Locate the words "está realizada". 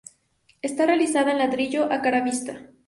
0.63-1.31